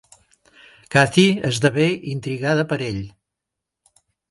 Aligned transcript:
Cathy 0.95 1.25
esdevé 1.51 1.85
intrigada 2.15 2.67
per 2.73 2.81
ell. 2.89 3.01